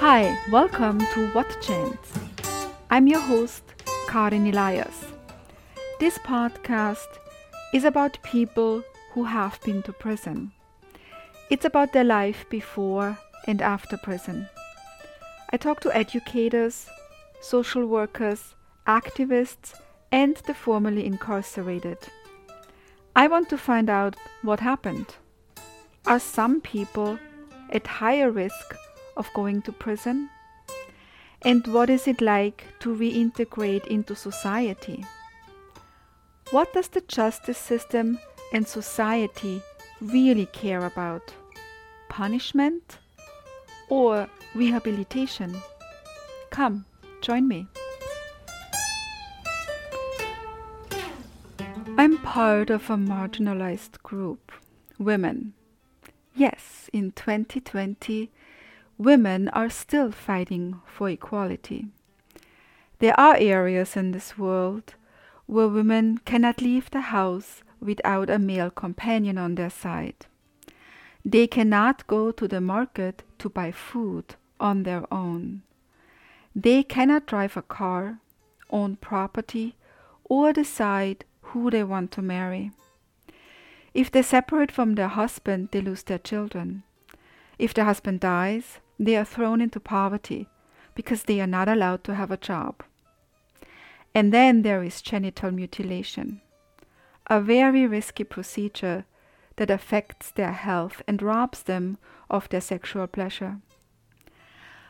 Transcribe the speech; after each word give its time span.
Hi, 0.00 0.34
welcome 0.50 0.98
to 1.12 1.28
What 1.34 1.60
Chance. 1.60 2.14
I'm 2.90 3.06
your 3.06 3.20
host, 3.20 3.62
Karin 4.08 4.46
Elias. 4.46 5.04
This 5.98 6.16
podcast 6.16 7.18
is 7.74 7.84
about 7.84 8.16
people 8.22 8.82
who 9.12 9.24
have 9.24 9.60
been 9.62 9.82
to 9.82 9.92
prison. 9.92 10.52
It's 11.50 11.66
about 11.66 11.92
their 11.92 12.04
life 12.04 12.46
before 12.48 13.18
and 13.46 13.60
after 13.60 13.98
prison. 13.98 14.48
I 15.52 15.58
talk 15.58 15.80
to 15.80 15.94
educators, 15.94 16.88
social 17.42 17.84
workers, 17.84 18.54
activists, 18.86 19.78
and 20.10 20.34
the 20.46 20.54
formerly 20.54 21.04
incarcerated. 21.04 21.98
I 23.14 23.28
want 23.28 23.50
to 23.50 23.58
find 23.58 23.90
out 23.90 24.16
what 24.40 24.60
happened. 24.60 25.14
Are 26.06 26.18
some 26.18 26.62
people 26.62 27.18
at 27.70 27.86
higher 27.86 28.30
risk 28.30 28.74
of 29.20 29.32
going 29.34 29.60
to 29.62 29.72
prison? 29.72 30.30
And 31.42 31.66
what 31.68 31.90
is 31.90 32.08
it 32.08 32.20
like 32.20 32.64
to 32.80 32.96
reintegrate 32.96 33.86
into 33.86 34.16
society? 34.16 35.04
What 36.50 36.72
does 36.72 36.88
the 36.88 37.02
justice 37.02 37.58
system 37.58 38.18
and 38.52 38.66
society 38.66 39.62
really 40.00 40.46
care 40.46 40.84
about? 40.86 41.34
Punishment 42.08 42.98
or 43.90 44.26
rehabilitation? 44.54 45.54
Come, 46.48 46.86
join 47.20 47.46
me. 47.46 47.68
I'm 51.98 52.16
part 52.18 52.70
of 52.70 52.88
a 52.88 52.96
marginalized 52.96 54.02
group, 54.02 54.52
women. 54.98 55.52
Yes, 56.34 56.88
in 56.92 57.12
2020, 57.12 58.30
women 59.00 59.48
are 59.48 59.70
still 59.70 60.12
fighting 60.12 60.78
for 60.84 61.08
equality. 61.08 61.86
There 62.98 63.18
are 63.18 63.34
areas 63.34 63.96
in 63.96 64.12
this 64.12 64.36
world 64.36 64.92
where 65.46 65.68
women 65.68 66.18
cannot 66.26 66.60
leave 66.60 66.90
the 66.90 67.00
house 67.00 67.62
without 67.80 68.28
a 68.28 68.38
male 68.38 68.68
companion 68.68 69.38
on 69.38 69.54
their 69.54 69.70
side. 69.70 70.26
They 71.24 71.46
cannot 71.46 72.06
go 72.08 72.30
to 72.30 72.46
the 72.46 72.60
market 72.60 73.22
to 73.38 73.48
buy 73.48 73.72
food 73.72 74.34
on 74.60 74.82
their 74.82 75.10
own. 75.10 75.62
They 76.54 76.82
cannot 76.82 77.24
drive 77.24 77.56
a 77.56 77.62
car, 77.62 78.18
own 78.68 78.96
property, 78.96 79.76
or 80.24 80.52
decide 80.52 81.24
who 81.40 81.70
they 81.70 81.84
want 81.84 82.10
to 82.12 82.22
marry. 82.22 82.70
If 83.94 84.10
they 84.10 84.20
separate 84.20 84.70
from 84.70 84.94
their 84.94 85.08
husband, 85.08 85.70
they 85.72 85.80
lose 85.80 86.02
their 86.02 86.18
children. 86.18 86.82
If 87.58 87.72
the 87.72 87.84
husband 87.84 88.20
dies, 88.20 88.78
they 89.00 89.16
are 89.16 89.24
thrown 89.24 89.62
into 89.62 89.80
poverty 89.80 90.46
because 90.94 91.22
they 91.22 91.40
are 91.40 91.46
not 91.46 91.68
allowed 91.68 92.04
to 92.04 92.14
have 92.14 92.30
a 92.30 92.36
job. 92.36 92.82
And 94.14 94.32
then 94.32 94.62
there 94.62 94.82
is 94.82 95.00
genital 95.00 95.50
mutilation, 95.50 96.42
a 97.28 97.40
very 97.40 97.86
risky 97.86 98.24
procedure 98.24 99.06
that 99.56 99.70
affects 99.70 100.30
their 100.30 100.52
health 100.52 101.00
and 101.08 101.22
robs 101.22 101.62
them 101.62 101.96
of 102.28 102.48
their 102.50 102.60
sexual 102.60 103.06
pleasure. 103.06 103.58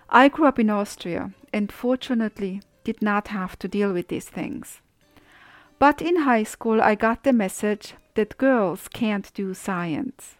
I 0.09 0.29
grew 0.29 0.47
up 0.47 0.59
in 0.59 0.71
Austria 0.71 1.33
and 1.53 1.71
fortunately 1.71 2.63
did 2.83 3.01
not 3.01 3.29
have 3.29 3.57
to 3.61 3.69
deal 3.69 3.93
with 3.93 4.09
these 4.09 4.29
things. 4.29 4.81
But 5.79 6.03
in 6.03 6.23
high 6.23 6.43
school, 6.43 6.83
I 6.83 6.97
got 6.97 7.23
the 7.23 7.33
message 7.33 7.95
that 8.15 8.39
girls 8.39 8.89
can't 8.89 9.33
do 9.35 9.55
science. 9.55 10.35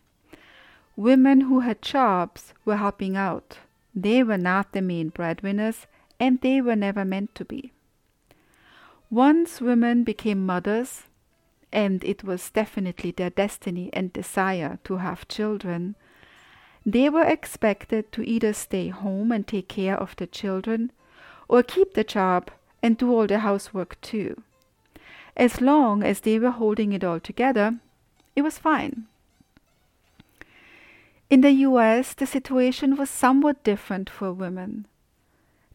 Women 1.01 1.41
who 1.41 1.61
had 1.61 1.81
jobs 1.81 2.53
were 2.67 2.77
helping 2.77 3.17
out. 3.17 3.57
They 3.95 4.23
were 4.23 4.37
not 4.37 4.73
the 4.73 4.83
main 4.83 5.09
breadwinners, 5.09 5.87
and 6.21 6.39
they 6.43 6.61
were 6.61 6.77
never 6.77 7.07
meant 7.07 7.35
to 7.37 7.45
be. 7.47 7.73
Once 9.09 9.63
women 9.63 10.05
became 10.05 10.45
mothers, 10.45 11.05
and 11.73 12.05
it 12.05 12.23
was 12.23 12.51
definitely 12.51 13.13
their 13.13 13.31
destiny 13.31 13.89
and 13.95 14.13
desire 14.13 14.79
to 14.85 14.99
have 14.99 15.27
children, 15.27 15.97
they 16.85 17.09
were 17.09 17.25
expected 17.25 18.13
to 18.13 18.23
either 18.29 18.53
stay 18.53 18.89
home 18.89 19.33
and 19.33 19.47
take 19.47 19.69
care 19.69 19.97
of 19.97 20.15
the 20.17 20.27
children 20.27 20.93
or 21.49 21.63
keep 21.63 21.95
the 21.95 22.05
job 22.05 22.51
and 22.83 22.99
do 22.99 23.11
all 23.11 23.27
the 23.27 23.39
housework 23.39 23.99
too. 24.03 24.43
As 25.35 25.63
long 25.63 26.03
as 26.03 26.21
they 26.21 26.39
were 26.39 26.51
holding 26.51 26.93
it 26.93 27.03
all 27.03 27.21
together, 27.21 27.79
it 28.37 28.43
was 28.43 28.59
fine. 28.59 29.07
In 31.31 31.43
the 31.43 31.53
US, 31.53 32.13
the 32.13 32.27
situation 32.27 32.97
was 32.97 33.09
somewhat 33.09 33.63
different 33.63 34.11
for 34.11 34.33
women. 34.33 34.89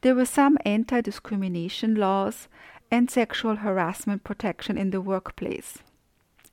There 0.02 0.14
were 0.14 0.26
some 0.26 0.58
anti 0.66 1.00
discrimination 1.00 1.96
laws 1.96 2.50
and 2.92 3.10
sexual 3.10 3.56
harassment 3.56 4.26
protection 4.26 4.78
in 4.78 4.92
the 4.92 5.00
workplace. 5.00 5.80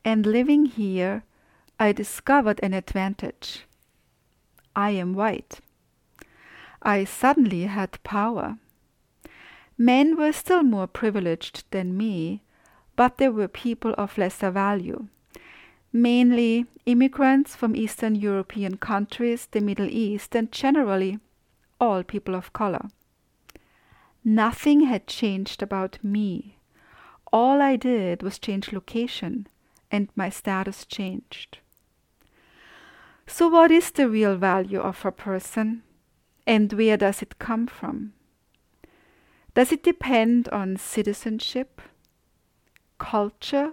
And 0.05 0.25
living 0.25 0.67
here, 0.67 1.25
I 1.81 1.91
discovered 1.91 2.61
an 2.63 2.73
advantage. 2.75 3.67
I 4.77 4.91
am 4.91 5.15
white. 5.15 5.59
I 6.81 7.03
suddenly 7.03 7.63
had 7.63 8.03
power. 8.05 8.57
Men 9.77 10.17
were 10.17 10.33
still 10.33 10.63
more 10.63 10.87
privileged 10.87 11.65
than 11.73 11.97
me, 11.97 12.43
but 12.95 13.19
there 13.19 13.33
were 13.33 13.49
people 13.49 13.95
of 13.99 14.17
lesser 14.17 14.51
value, 14.51 15.09
mainly 15.93 16.67
immigrants 16.87 17.55
from 17.55 17.77
Eastern 17.77 18.15
European 18.15 18.77
countries, 18.79 19.47
the 19.51 19.61
Middle 19.61 19.89
East, 19.89 20.35
and 20.35 20.51
generally 20.51 21.19
all 21.81 22.03
people 22.03 22.35
of 22.35 22.53
color. 22.53 22.89
Nothing 24.25 24.83
had 24.83 25.07
changed 25.07 25.63
about 25.63 26.03
me. 26.03 26.59
All 27.33 27.61
I 27.61 27.77
did 27.77 28.23
was 28.23 28.39
change 28.39 28.73
location, 28.73 29.49
and 29.91 30.09
my 30.17 30.31
status 30.31 30.87
changed. 30.87 31.59
So, 33.27 33.49
what 33.49 33.71
is 33.71 33.91
the 33.91 34.09
real 34.09 34.37
value 34.37 34.81
of 34.81 35.05
a 35.05 35.13
person, 35.13 35.83
and 36.47 36.73
where 36.73 36.97
does 36.97 37.23
it 37.23 37.39
come 37.39 37.67
from? 37.67 38.13
Does 39.55 39.73
it 39.73 39.83
depend 39.83 40.49
on 40.49 40.77
citizenship, 40.77 41.81
culture, 42.99 43.73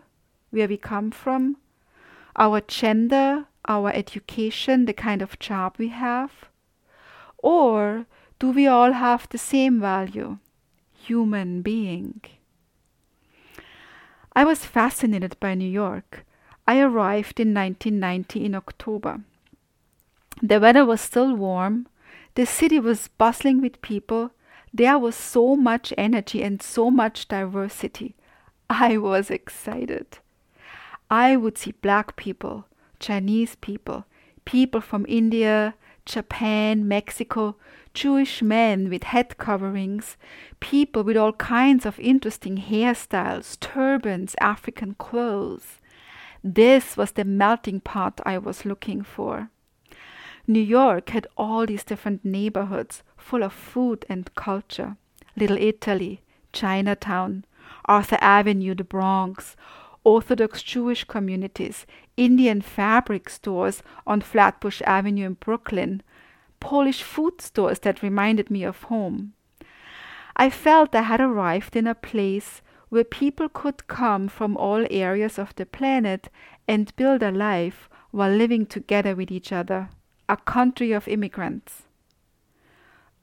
where 0.49 0.67
we 0.67 0.77
come 0.77 1.11
from, 1.11 1.57
our 2.35 2.61
gender, 2.61 3.45
our 3.67 3.91
education, 3.91 4.85
the 4.85 4.93
kind 4.93 5.21
of 5.21 5.39
job 5.39 5.75
we 5.77 5.89
have? 5.89 6.31
Or 7.37 8.05
do 8.39 8.51
we 8.51 8.67
all 8.67 8.93
have 8.93 9.27
the 9.29 9.37
same 9.37 9.79
value? 9.79 10.37
Human 10.93 11.61
being. 11.61 12.21
I 14.35 14.43
was 14.45 14.65
fascinated 14.65 15.37
by 15.39 15.55
New 15.55 15.69
York. 15.69 16.25
I 16.67 16.79
arrived 16.79 17.39
in 17.39 17.53
1990 17.53 18.45
in 18.45 18.55
October. 18.55 19.21
The 20.41 20.59
weather 20.59 20.85
was 20.85 21.01
still 21.01 21.35
warm. 21.35 21.87
The 22.35 22.45
city 22.45 22.79
was 22.79 23.09
bustling 23.17 23.59
with 23.59 23.81
people. 23.81 24.31
There 24.73 24.97
was 24.97 25.15
so 25.15 25.55
much 25.55 25.93
energy 25.97 26.43
and 26.43 26.61
so 26.61 26.91
much 26.91 27.27
diversity. 27.27 28.15
I 28.69 28.97
was 28.97 29.31
excited. 29.31 30.19
I 31.09 31.35
would 31.35 31.57
see 31.57 31.71
black 31.71 32.15
people, 32.15 32.65
Chinese 32.99 33.55
people, 33.55 34.05
people 34.45 34.81
from 34.81 35.05
India, 35.07 35.75
Japan, 36.05 36.87
Mexico, 36.87 37.55
Jewish 37.93 38.41
men 38.41 38.89
with 38.89 39.03
head 39.03 39.37
coverings, 39.37 40.17
people 40.59 41.03
with 41.03 41.17
all 41.17 41.33
kinds 41.33 41.85
of 41.85 41.99
interesting 41.99 42.57
hairstyles, 42.57 43.59
turbans, 43.59 44.35
African 44.39 44.95
clothes. 44.95 45.79
This 46.43 46.95
was 46.95 47.11
the 47.11 47.25
melting 47.25 47.81
pot 47.81 48.21
I 48.25 48.37
was 48.37 48.65
looking 48.65 49.03
for. 49.03 49.49
New 50.47 50.61
York 50.61 51.09
had 51.09 51.27
all 51.37 51.65
these 51.65 51.83
different 51.83 52.23
neighborhoods 52.23 53.03
full 53.17 53.43
of 53.43 53.53
food 53.53 54.05
and 54.09 54.33
culture 54.35 54.97
Little 55.35 55.57
Italy, 55.57 56.21
Chinatown, 56.51 57.45
Arthur 57.85 58.17
Avenue, 58.19 58.75
the 58.75 58.83
Bronx, 58.83 59.55
Orthodox 60.03 60.63
Jewish 60.63 61.03
communities, 61.03 61.85
Indian 62.17 62.61
fabric 62.61 63.29
stores 63.29 63.83
on 64.07 64.21
Flatbush 64.21 64.81
Avenue 64.83 65.25
in 65.25 65.33
Brooklyn, 65.33 66.01
Polish 66.59 67.03
food 67.03 67.41
stores 67.41 67.79
that 67.79 68.03
reminded 68.03 68.49
me 68.49 68.63
of 68.63 68.83
home. 68.83 69.33
I 70.35 70.49
felt 70.49 70.95
I 70.95 71.01
had 71.01 71.19
arrived 71.19 71.75
in 71.75 71.87
a 71.87 71.95
place 71.95 72.61
where 72.89 73.03
people 73.03 73.49
could 73.49 73.87
come 73.87 74.27
from 74.27 74.57
all 74.57 74.85
areas 74.89 75.37
of 75.37 75.55
the 75.55 75.65
planet 75.65 76.29
and 76.67 76.95
build 76.95 77.21
a 77.21 77.31
life 77.31 77.89
while 78.11 78.31
living 78.31 78.65
together 78.65 79.15
with 79.15 79.31
each 79.31 79.51
other 79.51 79.89
a 80.29 80.37
country 80.37 80.91
of 80.91 81.07
immigrants. 81.07 81.83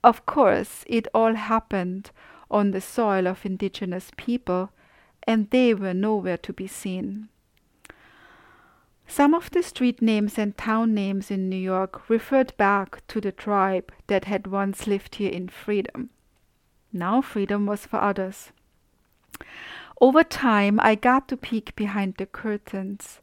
Of 0.02 0.26
course, 0.26 0.84
it 0.88 1.06
all 1.14 1.34
happened 1.34 2.10
on 2.50 2.72
the 2.72 2.80
soil 2.80 3.28
of 3.28 3.46
indigenous 3.46 4.10
people, 4.16 4.70
and 5.26 5.50
they 5.50 5.74
were 5.74 5.94
nowhere 5.94 6.36
to 6.38 6.52
be 6.52 6.66
seen. 6.66 7.28
Some 9.08 9.34
of 9.34 9.50
the 9.50 9.62
street 9.62 10.02
names 10.02 10.38
and 10.38 10.56
town 10.56 10.92
names 10.92 11.30
in 11.30 11.48
New 11.48 11.56
York 11.56 12.08
referred 12.08 12.56
back 12.56 13.06
to 13.08 13.20
the 13.20 13.32
tribe 13.32 13.92
that 14.08 14.24
had 14.24 14.46
once 14.46 14.86
lived 14.86 15.16
here 15.16 15.30
in 15.30 15.48
freedom. 15.48 16.10
Now 16.92 17.20
freedom 17.20 17.66
was 17.66 17.86
for 17.86 18.00
others. 18.00 18.50
Over 20.00 20.24
time, 20.24 20.78
I 20.80 20.94
got 20.94 21.28
to 21.28 21.36
peek 21.36 21.74
behind 21.76 22.16
the 22.18 22.26
curtains, 22.26 23.20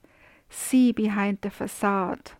see 0.50 0.92
behind 0.92 1.40
the 1.42 1.52
facade. 1.52 2.32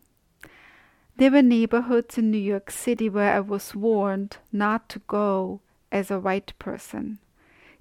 There 1.18 1.32
were 1.32 1.44
neighborhoods 1.44 2.18
in 2.18 2.32
New 2.32 2.40
York 2.40 2.72
City 2.72 3.10
where 3.10 3.34
I 3.36 3.40
was 3.40 3.76
warned 3.76 4.38
not 4.52 4.90
to 4.90 5.00
go 5.00 5.62
as 5.92 6.10
a 6.10 6.20
white 6.20 6.54
person. 6.58 7.20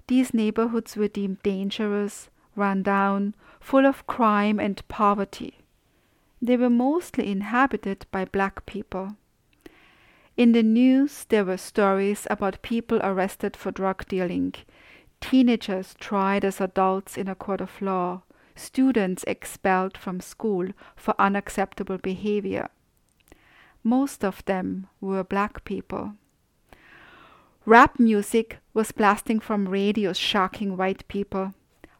These 0.07 0.33
neighborhoods 0.33 0.95
were 0.97 1.07
deemed 1.07 1.41
dangerous, 1.43 2.29
run 2.55 2.83
down, 2.83 3.35
full 3.59 3.85
of 3.85 4.05
crime 4.05 4.59
and 4.59 4.85
poverty. 4.87 5.59
They 6.41 6.57
were 6.57 6.69
mostly 6.69 7.31
inhabited 7.31 8.05
by 8.11 8.25
black 8.25 8.65
people. 8.65 9.15
In 10.35 10.51
the 10.51 10.63
news, 10.63 11.25
there 11.29 11.45
were 11.45 11.57
stories 11.57 12.27
about 12.29 12.61
people 12.61 12.99
arrested 13.03 13.55
for 13.55 13.71
drug 13.71 14.05
dealing, 14.07 14.53
teenagers 15.21 15.95
tried 15.99 16.43
as 16.43 16.59
adults 16.59 17.17
in 17.17 17.29
a 17.29 17.35
court 17.35 17.61
of 17.61 17.81
law, 17.81 18.23
students 18.55 19.23
expelled 19.25 19.97
from 19.97 20.19
school 20.19 20.67
for 20.95 21.15
unacceptable 21.17 21.97
behavior. 21.97 22.67
Most 23.83 24.25
of 24.25 24.43
them 24.45 24.87
were 24.99 25.23
black 25.23 25.63
people. 25.63 26.15
Rap 27.65 27.97
music 27.97 28.57
was 28.73 28.91
blasting 28.91 29.39
from 29.39 29.69
radios 29.69 30.17
shocking 30.17 30.75
white 30.75 31.07
people. 31.07 31.53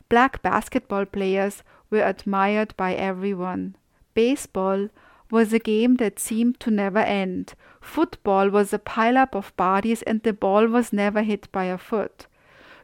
Black 0.09 0.41
basketball 0.41 1.05
players 1.05 1.63
were 1.89 2.03
admired 2.03 2.75
by 2.75 2.93
everyone. 2.93 3.77
Baseball 4.13 4.89
was 5.31 5.53
a 5.53 5.59
game 5.59 5.95
that 5.95 6.19
seemed 6.19 6.59
to 6.59 6.69
never 6.69 6.99
end. 6.99 7.53
Football 7.79 8.49
was 8.49 8.73
a 8.73 8.77
pileup 8.77 9.33
of 9.33 9.55
bodies 9.55 10.01
and 10.01 10.21
the 10.23 10.33
ball 10.33 10.67
was 10.67 10.91
never 10.91 11.21
hit 11.23 11.49
by 11.53 11.65
a 11.65 11.77
foot. 11.77 12.27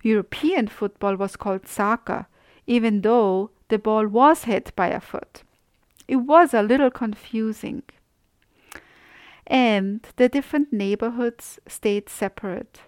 European 0.02 0.70
football 0.70 1.18
was 1.18 1.36
called 1.36 1.68
soccer, 1.68 2.28
even 2.66 3.02
though 3.02 3.50
the 3.68 3.78
ball 3.78 4.08
was 4.08 4.46
hit 4.46 4.72
by 4.78 4.88
a 4.88 5.02
foot. 5.02 5.44
It 6.08 6.16
was 6.16 6.54
a 6.54 6.64
little 6.64 6.90
confusing 6.90 7.84
and 9.50 10.08
the 10.18 10.30
different 10.30 10.72
neighborhoods 10.72 11.60
stayed 11.68 12.08
separate. 12.08 12.82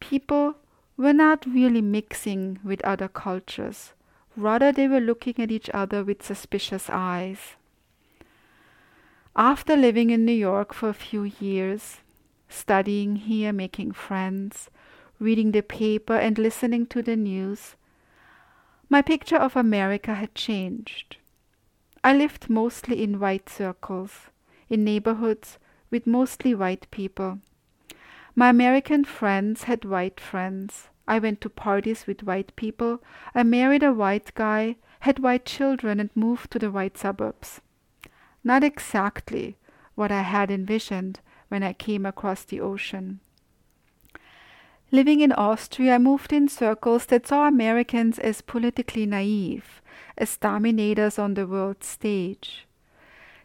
People 0.00 0.54
were 0.96 1.12
not 1.12 1.44
really 1.46 1.82
mixing 1.82 2.58
with 2.64 2.84
other 2.84 3.08
cultures, 3.08 3.92
rather, 4.36 4.72
they 4.72 4.88
were 4.88 5.00
looking 5.00 5.34
at 5.38 5.50
each 5.50 5.68
other 5.74 6.02
with 6.02 6.22
suspicious 6.22 6.88
eyes. 6.88 7.56
After 9.36 9.76
living 9.76 10.10
in 10.10 10.24
New 10.24 10.32
York 10.32 10.72
for 10.72 10.88
a 10.88 10.94
few 10.94 11.24
years, 11.24 11.98
studying 12.48 13.16
here, 13.16 13.52
making 13.52 13.92
friends, 13.92 14.70
reading 15.20 15.52
the 15.52 15.62
paper, 15.62 16.14
and 16.14 16.38
listening 16.38 16.86
to 16.86 17.02
the 17.02 17.16
news, 17.16 17.76
my 18.88 19.02
picture 19.02 19.36
of 19.36 19.54
America 19.54 20.14
had 20.14 20.34
changed. 20.34 21.18
I 22.02 22.14
lived 22.14 22.48
mostly 22.48 23.02
in 23.02 23.20
white 23.20 23.48
circles 23.48 24.28
in 24.68 24.84
neighborhoods 24.84 25.58
with 25.90 26.06
mostly 26.06 26.54
white 26.54 26.86
people. 26.90 27.38
My 28.34 28.50
American 28.50 29.04
friends 29.04 29.64
had 29.64 29.84
white 29.84 30.20
friends. 30.20 30.88
I 31.08 31.18
went 31.18 31.40
to 31.40 31.50
parties 31.50 32.06
with 32.06 32.22
white 32.22 32.54
people. 32.54 33.02
I 33.34 33.42
married 33.42 33.82
a 33.82 33.92
white 33.92 34.32
guy, 34.34 34.76
had 35.00 35.18
white 35.18 35.44
children, 35.44 35.98
and 35.98 36.10
moved 36.14 36.50
to 36.52 36.58
the 36.58 36.70
white 36.70 36.96
suburbs. 36.96 37.60
Not 38.44 38.62
exactly 38.62 39.56
what 39.94 40.12
I 40.12 40.22
had 40.22 40.50
envisioned 40.50 41.20
when 41.48 41.62
I 41.62 41.72
came 41.72 42.06
across 42.06 42.44
the 42.44 42.60
ocean. 42.60 43.20
Living 44.92 45.20
in 45.20 45.32
Austria, 45.32 45.96
I 45.96 45.98
moved 45.98 46.32
in 46.32 46.46
circles 46.46 47.06
that 47.06 47.26
saw 47.26 47.48
Americans 47.48 48.18
as 48.18 48.40
politically 48.40 49.04
naive, 49.04 49.82
as 50.16 50.36
dominators 50.36 51.18
on 51.18 51.34
the 51.34 51.46
world 51.46 51.82
stage. 51.82 52.67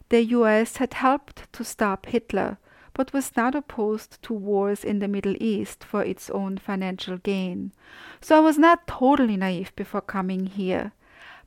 The 0.08 0.22
US 0.24 0.76
had 0.76 0.94
helped 0.94 1.52
to 1.52 1.64
stop 1.64 2.06
Hitler, 2.06 2.58
but 2.92 3.12
was 3.12 3.36
not 3.36 3.54
opposed 3.54 4.22
to 4.22 4.32
wars 4.32 4.84
in 4.84 5.00
the 5.00 5.08
Middle 5.08 5.34
East 5.40 5.82
for 5.82 6.02
its 6.02 6.30
own 6.30 6.58
financial 6.58 7.18
gain. 7.18 7.72
So 8.20 8.36
I 8.36 8.40
was 8.40 8.58
not 8.58 8.86
totally 8.86 9.36
naive 9.36 9.74
before 9.74 10.00
coming 10.00 10.46
here, 10.46 10.92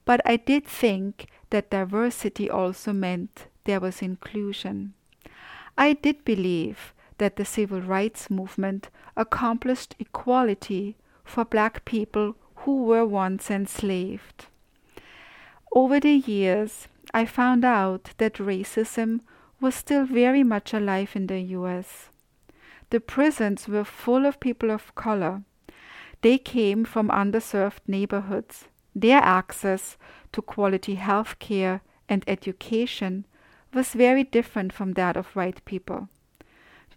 but 0.05 0.21
I 0.25 0.35
did 0.37 0.65
think 0.65 1.27
that 1.49 1.69
diversity 1.69 2.49
also 2.49 2.91
meant 2.93 3.47
there 3.63 3.79
was 3.79 4.01
inclusion. 4.01 4.93
I 5.77 5.93
did 5.93 6.25
believe 6.25 6.93
that 7.17 7.35
the 7.35 7.45
civil 7.45 7.81
rights 7.81 8.29
movement 8.29 8.89
accomplished 9.15 9.95
equality 9.99 10.97
for 11.23 11.45
black 11.45 11.85
people 11.85 12.35
who 12.57 12.83
were 12.83 13.05
once 13.05 13.49
enslaved. 13.51 14.47
Over 15.71 15.99
the 15.99 16.15
years, 16.15 16.87
I 17.17 17.25
found 17.25 17.65
out 17.65 18.11
that 18.19 18.35
racism 18.35 19.21
was 19.59 19.73
still 19.73 20.05
very 20.05 20.43
much 20.43 20.71
alive 20.71 21.15
in 21.15 21.25
the 21.25 21.39
US. 21.57 22.09
The 22.91 22.99
prisons 22.99 23.67
were 23.67 23.83
full 23.83 24.27
of 24.27 24.39
people 24.39 24.69
of 24.69 24.93
color. 24.93 25.41
They 26.21 26.37
came 26.37 26.85
from 26.85 27.09
underserved 27.09 27.79
neighborhoods. 27.87 28.65
Their 28.93 29.17
access 29.17 29.97
to 30.33 30.43
quality 30.43 30.93
health 30.93 31.39
care 31.39 31.81
and 32.07 32.23
education 32.27 33.25
was 33.73 33.93
very 33.93 34.23
different 34.23 34.71
from 34.71 34.93
that 34.93 35.17
of 35.17 35.35
white 35.35 35.65
people. 35.65 36.09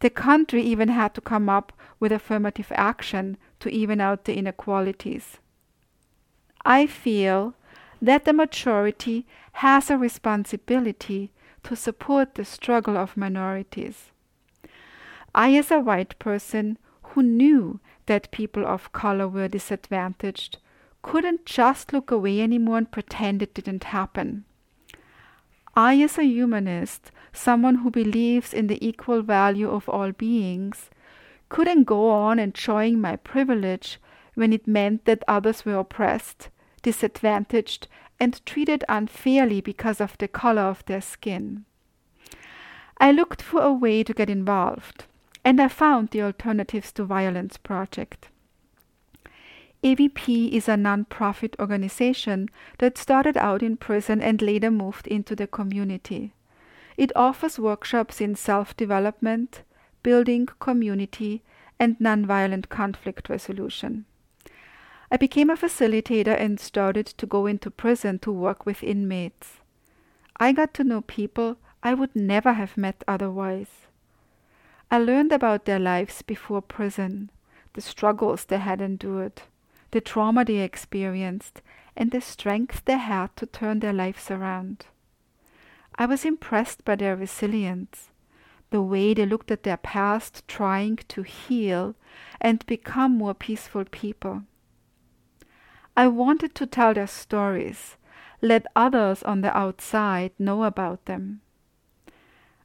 The 0.00 0.10
country 0.10 0.60
even 0.60 0.90
had 0.90 1.14
to 1.14 1.22
come 1.22 1.48
up 1.48 1.72
with 1.98 2.12
affirmative 2.12 2.70
action 2.74 3.38
to 3.60 3.70
even 3.70 4.02
out 4.02 4.26
the 4.26 4.36
inequalities. 4.36 5.38
I 6.62 6.86
feel 6.86 7.54
that 8.00 8.24
the 8.24 8.32
majority 8.32 9.26
has 9.52 9.90
a 9.90 9.98
responsibility 9.98 11.30
to 11.62 11.76
support 11.76 12.34
the 12.34 12.44
struggle 12.44 12.96
of 12.96 13.16
minorities. 13.16 14.10
I, 15.34 15.54
as 15.54 15.70
a 15.70 15.80
white 15.80 16.18
person 16.18 16.78
who 17.02 17.22
knew 17.22 17.80
that 18.06 18.30
people 18.30 18.66
of 18.66 18.92
color 18.92 19.28
were 19.28 19.48
disadvantaged, 19.48 20.58
couldn't 21.02 21.46
just 21.46 21.92
look 21.92 22.10
away 22.10 22.40
anymore 22.40 22.78
and 22.78 22.90
pretend 22.90 23.42
it 23.42 23.54
didn't 23.54 23.84
happen. 23.84 24.44
I, 25.76 26.00
as 26.02 26.18
a 26.18 26.24
humanist, 26.24 27.10
someone 27.32 27.76
who 27.76 27.90
believes 27.90 28.52
in 28.52 28.66
the 28.66 28.84
equal 28.84 29.22
value 29.22 29.70
of 29.70 29.88
all 29.88 30.12
beings, 30.12 30.90
couldn't 31.48 31.84
go 31.84 32.10
on 32.10 32.38
enjoying 32.38 33.00
my 33.00 33.16
privilege 33.16 34.00
when 34.34 34.52
it 34.52 34.66
meant 34.66 35.04
that 35.04 35.22
others 35.28 35.64
were 35.64 35.78
oppressed 35.78 36.48
disadvantaged, 36.82 37.88
and 38.18 38.44
treated 38.44 38.84
unfairly 38.88 39.60
because 39.60 40.00
of 40.00 40.16
the 40.18 40.28
color 40.28 40.62
of 40.62 40.84
their 40.86 41.00
skin. 41.00 41.64
I 42.98 43.12
looked 43.12 43.40
for 43.40 43.62
a 43.62 43.72
way 43.72 44.02
to 44.04 44.12
get 44.12 44.28
involved, 44.28 45.06
and 45.44 45.60
I 45.60 45.68
found 45.68 46.10
the 46.10 46.22
Alternatives 46.22 46.92
to 46.92 47.04
Violence 47.04 47.56
project. 47.56 48.28
AVP 49.82 50.52
is 50.52 50.68
a 50.68 50.76
non-profit 50.76 51.56
organization 51.58 52.50
that 52.78 52.98
started 52.98 53.38
out 53.38 53.62
in 53.62 53.78
prison 53.78 54.20
and 54.20 54.42
later 54.42 54.70
moved 54.70 55.06
into 55.06 55.34
the 55.34 55.46
community. 55.46 56.34
It 56.98 57.12
offers 57.16 57.58
workshops 57.58 58.20
in 58.20 58.34
self-development, 58.34 59.62
building 60.02 60.46
community, 60.58 61.42
and 61.78 61.98
nonviolent 61.98 62.68
conflict 62.68 63.30
resolution. 63.30 64.04
I 65.12 65.16
became 65.16 65.50
a 65.50 65.56
facilitator 65.56 66.38
and 66.38 66.60
started 66.60 67.06
to 67.06 67.26
go 67.26 67.46
into 67.46 67.70
prison 67.70 68.20
to 68.20 68.30
work 68.30 68.64
with 68.64 68.84
inmates. 68.84 69.58
I 70.36 70.52
got 70.52 70.72
to 70.74 70.84
know 70.84 71.00
people 71.00 71.56
I 71.82 71.94
would 71.94 72.14
never 72.14 72.52
have 72.52 72.76
met 72.76 73.02
otherwise. 73.08 73.86
I 74.90 74.98
learned 74.98 75.32
about 75.32 75.64
their 75.64 75.80
lives 75.80 76.22
before 76.22 76.62
prison, 76.62 77.30
the 77.74 77.80
struggles 77.80 78.44
they 78.44 78.58
had 78.58 78.80
endured, 78.80 79.42
the 79.90 80.00
trauma 80.00 80.44
they 80.44 80.58
experienced, 80.58 81.60
and 81.96 82.10
the 82.10 82.20
strength 82.20 82.84
they 82.84 82.98
had 82.98 83.36
to 83.36 83.46
turn 83.46 83.80
their 83.80 83.92
lives 83.92 84.30
around. 84.30 84.86
I 85.96 86.06
was 86.06 86.24
impressed 86.24 86.84
by 86.84 86.96
their 86.96 87.16
resilience, 87.16 88.10
the 88.70 88.80
way 88.80 89.14
they 89.14 89.26
looked 89.26 89.50
at 89.50 89.64
their 89.64 89.76
past, 89.76 90.46
trying 90.46 90.96
to 91.08 91.22
heal 91.22 91.94
and 92.40 92.64
become 92.66 93.18
more 93.18 93.34
peaceful 93.34 93.84
people. 93.84 94.44
I 96.00 96.06
wanted 96.06 96.54
to 96.54 96.64
tell 96.64 96.94
their 96.94 97.06
stories, 97.06 97.98
let 98.40 98.64
others 98.74 99.22
on 99.22 99.42
the 99.42 99.54
outside 99.54 100.32
know 100.38 100.64
about 100.64 101.04
them. 101.04 101.42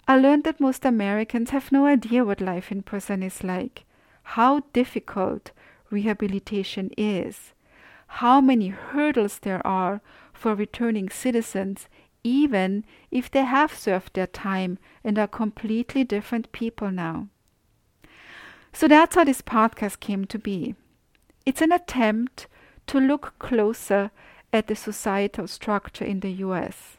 I 0.07 0.15
learned 0.15 0.45
that 0.45 0.61
most 0.61 0.85
Americans 0.85 1.49
have 1.49 1.69
no 1.69 1.85
idea 1.85 2.23
what 2.23 2.39
life 2.39 2.71
in 2.71 2.81
prison 2.81 3.21
is 3.21 3.43
like, 3.43 3.83
how 4.23 4.61
difficult 4.71 5.51
rehabilitation 5.89 6.91
is, 6.95 7.51
how 8.07 8.39
many 8.39 8.69
hurdles 8.69 9.39
there 9.39 9.67
are 9.67 9.99
for 10.31 10.55
returning 10.55 11.09
citizens 11.09 11.89
even 12.23 12.85
if 13.11 13.29
they 13.29 13.43
have 13.43 13.73
served 13.73 14.13
their 14.13 14.27
time 14.27 14.79
and 15.03 15.19
are 15.19 15.27
completely 15.27 16.05
different 16.05 16.53
people 16.53 16.89
now. 16.89 17.27
So 18.71 18.87
that's 18.87 19.17
how 19.17 19.25
this 19.25 19.41
podcast 19.41 19.99
came 19.99 20.23
to 20.23 20.39
be. 20.39 20.75
It's 21.45 21.61
an 21.61 21.73
attempt 21.73 22.47
to 22.87 22.99
look 22.99 23.33
closer 23.39 24.11
at 24.53 24.67
the 24.67 24.75
societal 24.75 25.47
structure 25.47 26.05
in 26.05 26.19
the 26.21 26.31
US. 26.31 26.97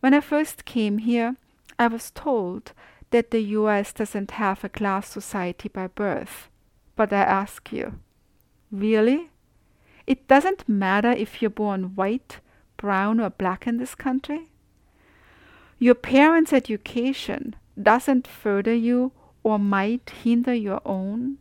When 0.00 0.14
I 0.14 0.20
first 0.20 0.64
came 0.64 0.98
here, 0.98 1.36
I 1.78 1.88
was 1.88 2.10
told 2.10 2.72
that 3.10 3.30
the 3.30 3.40
US 3.40 3.92
doesn't 3.92 4.32
have 4.32 4.64
a 4.64 4.68
class 4.68 5.08
society 5.08 5.68
by 5.68 5.86
birth. 5.86 6.48
But 6.96 7.12
I 7.12 7.22
ask 7.22 7.72
you, 7.72 7.98
really? 8.70 9.30
It 10.06 10.28
doesn't 10.28 10.68
matter 10.68 11.10
if 11.10 11.42
you're 11.42 11.50
born 11.50 11.94
white, 11.94 12.40
brown, 12.76 13.20
or 13.20 13.30
black 13.30 13.66
in 13.66 13.76
this 13.78 13.94
country? 13.94 14.48
Your 15.78 15.94
parents' 15.94 16.52
education 16.52 17.56
doesn't 17.80 18.26
further 18.26 18.74
you 18.74 19.12
or 19.42 19.58
might 19.58 20.10
hinder 20.22 20.54
your 20.54 20.80
own? 20.84 21.38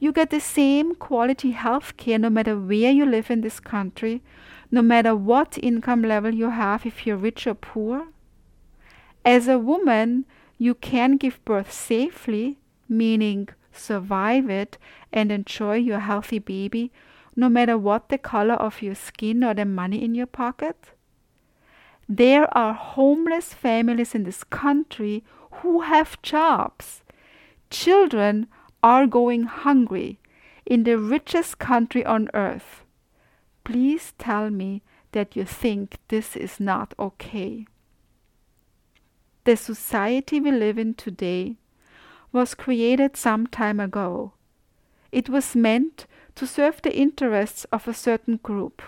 You 0.00 0.12
get 0.12 0.30
the 0.30 0.40
same 0.40 0.94
quality 0.94 1.50
health 1.50 1.96
care 1.98 2.18
no 2.18 2.30
matter 2.30 2.58
where 2.58 2.90
you 2.90 3.04
live 3.04 3.30
in 3.30 3.42
this 3.42 3.60
country, 3.60 4.22
no 4.70 4.80
matter 4.80 5.14
what 5.14 5.58
income 5.62 6.02
level 6.02 6.34
you 6.34 6.48
have, 6.48 6.86
if 6.86 7.06
you're 7.06 7.18
rich 7.18 7.46
or 7.46 7.54
poor. 7.54 8.08
As 9.24 9.46
a 9.46 9.58
woman, 9.58 10.24
you 10.56 10.74
can 10.74 11.18
give 11.18 11.44
birth 11.44 11.70
safely, 11.70 12.58
meaning 12.88 13.50
survive 13.72 14.48
it 14.48 14.78
and 15.12 15.30
enjoy 15.30 15.76
your 15.76 16.00
healthy 16.00 16.38
baby, 16.38 16.90
no 17.36 17.50
matter 17.50 17.76
what 17.76 18.08
the 18.08 18.18
color 18.18 18.54
of 18.54 18.80
your 18.80 18.94
skin 18.94 19.44
or 19.44 19.52
the 19.52 19.66
money 19.66 20.02
in 20.02 20.14
your 20.14 20.26
pocket. 20.26 20.92
There 22.08 22.52
are 22.56 22.72
homeless 22.72 23.52
families 23.52 24.14
in 24.14 24.24
this 24.24 24.44
country 24.44 25.24
who 25.60 25.82
have 25.82 26.20
jobs. 26.22 27.02
Children 27.68 28.48
are 28.82 29.06
going 29.06 29.44
hungry 29.44 30.18
in 30.64 30.84
the 30.84 30.98
richest 30.98 31.58
country 31.58 32.04
on 32.04 32.28
earth. 32.34 32.84
Please 33.64 34.12
tell 34.18 34.50
me 34.50 34.82
that 35.12 35.36
you 35.36 35.44
think 35.44 35.98
this 36.08 36.36
is 36.36 36.60
not 36.60 36.94
okay. 36.98 37.66
The 39.44 39.56
society 39.56 40.40
we 40.40 40.52
live 40.52 40.78
in 40.78 40.94
today 40.94 41.56
was 42.32 42.54
created 42.54 43.16
some 43.16 43.46
time 43.46 43.80
ago. 43.80 44.34
It 45.10 45.28
was 45.28 45.56
meant 45.56 46.06
to 46.36 46.46
serve 46.46 46.80
the 46.82 46.96
interests 46.96 47.64
of 47.72 47.88
a 47.88 47.94
certain 47.94 48.36
group. 48.36 48.82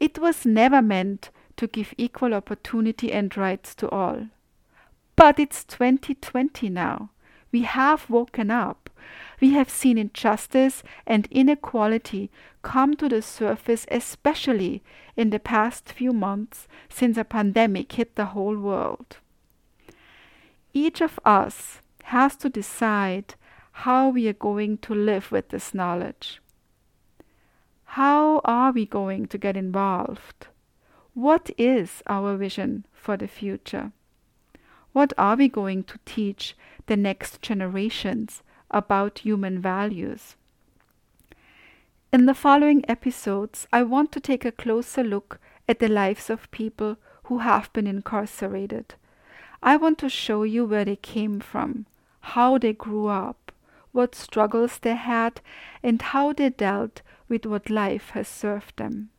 It 0.00 0.18
was 0.18 0.46
never 0.46 0.80
meant 0.80 1.30
to 1.56 1.66
give 1.66 1.94
equal 1.98 2.34
opportunity 2.34 3.12
and 3.12 3.36
rights 3.36 3.74
to 3.76 3.88
all. 3.88 4.28
But 5.16 5.38
it's 5.38 5.64
2020 5.64 6.68
now. 6.68 7.10
We 7.52 7.62
have 7.62 8.10
woken 8.10 8.50
up. 8.50 8.85
We 9.40 9.50
have 9.50 9.68
seen 9.68 9.98
injustice 9.98 10.82
and 11.06 11.28
inequality 11.30 12.30
come 12.62 12.94
to 12.96 13.08
the 13.08 13.22
surface, 13.22 13.86
especially 13.90 14.82
in 15.16 15.30
the 15.30 15.38
past 15.38 15.92
few 15.92 16.12
months 16.12 16.66
since 16.88 17.16
a 17.16 17.24
pandemic 17.24 17.92
hit 17.92 18.16
the 18.16 18.26
whole 18.26 18.56
world. 18.56 19.18
Each 20.72 21.00
of 21.00 21.20
us 21.24 21.80
has 22.04 22.36
to 22.36 22.48
decide 22.48 23.34
how 23.72 24.08
we 24.08 24.26
are 24.28 24.32
going 24.32 24.78
to 24.78 24.94
live 24.94 25.30
with 25.30 25.50
this 25.50 25.74
knowledge. 25.74 26.40
How 27.84 28.40
are 28.44 28.72
we 28.72 28.86
going 28.86 29.26
to 29.26 29.38
get 29.38 29.56
involved? 29.56 30.48
What 31.12 31.50
is 31.56 32.02
our 32.06 32.36
vision 32.36 32.86
for 32.92 33.16
the 33.16 33.28
future? 33.28 33.92
What 34.92 35.12
are 35.18 35.36
we 35.36 35.48
going 35.48 35.84
to 35.84 35.98
teach 36.04 36.56
the 36.86 36.96
next 36.96 37.42
generations 37.42 38.42
about 38.70 39.20
human 39.20 39.60
values? 39.60 40.36
In 42.12 42.26
the 42.26 42.34
following 42.34 42.84
episodes, 42.88 43.66
I 43.72 43.82
want 43.82 44.12
to 44.12 44.20
take 44.20 44.44
a 44.44 44.52
closer 44.52 45.02
look 45.02 45.38
at 45.68 45.80
the 45.80 45.88
lives 45.88 46.30
of 46.30 46.50
people 46.50 46.96
who 47.24 47.38
have 47.38 47.72
been 47.72 47.86
incarcerated. 47.86 48.94
I 49.62 49.76
want 49.76 49.98
to 49.98 50.08
show 50.08 50.44
you 50.44 50.64
where 50.64 50.84
they 50.84 50.96
came 50.96 51.40
from, 51.40 51.86
how 52.20 52.58
they 52.58 52.72
grew 52.72 53.08
up, 53.08 53.52
what 53.92 54.14
struggles 54.14 54.78
they 54.78 54.94
had, 54.94 55.40
and 55.82 56.00
how 56.00 56.32
they 56.32 56.50
dealt 56.50 57.02
with 57.28 57.46
what 57.46 57.70
life 57.70 58.10
has 58.10 58.28
served 58.28 58.76
them. 58.76 59.10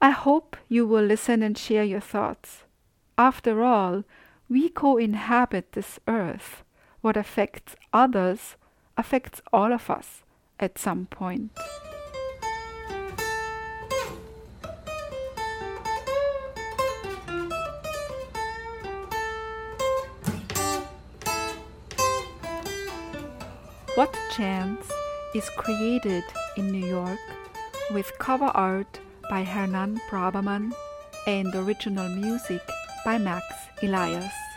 I 0.00 0.10
hope 0.10 0.56
you 0.68 0.86
will 0.86 1.04
listen 1.04 1.42
and 1.42 1.58
share 1.58 1.84
your 1.84 2.00
thoughts. 2.00 2.64
After 3.18 3.62
all, 3.64 4.04
we 4.48 4.68
co 4.68 4.96
inhabit 4.96 5.72
this 5.72 5.98
earth. 6.06 6.62
What 7.00 7.16
affects 7.16 7.76
others 7.92 8.56
affects 8.96 9.40
all 9.52 9.72
of 9.72 9.88
us 9.88 10.22
at 10.58 10.78
some 10.78 11.06
point. 11.06 11.52
What 23.94 24.16
Chance 24.36 24.90
is 25.34 25.48
created 25.50 26.24
in 26.56 26.70
New 26.70 26.86
York 26.86 27.18
with 27.92 28.10
cover 28.18 28.50
art 28.54 29.00
by 29.30 29.44
Hernan 29.44 30.00
Braberman 30.10 30.72
and 31.26 31.54
original 31.54 32.08
music 32.08 32.62
by 33.04 33.18
Max 33.18 33.44
Elias. 33.82 34.47